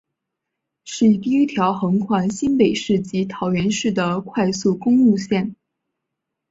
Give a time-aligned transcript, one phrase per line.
[0.83, 5.55] 是第一条横跨新北市及桃园市的快速公车路线。